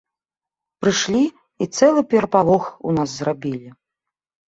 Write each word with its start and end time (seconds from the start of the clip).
Прышлі 0.83 1.21
і 1.63 1.69
цэлы 1.77 2.01
перапалох 2.17 2.63
у 2.89 2.99
нас 2.99 3.09
зрабілі. 3.19 3.69